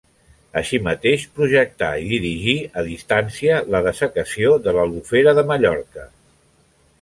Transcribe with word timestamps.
Així 0.59 0.77
mateix 0.85 1.25
projectà 1.39 1.89
i 2.05 2.07
dirigí 2.13 2.55
a 2.83 2.85
distància 2.87 3.59
la 3.75 3.83
dessecació 3.89 4.57
de 4.69 4.75
l'Albufera 4.79 5.37
de 5.41 5.45
Mallorca. 5.53 6.09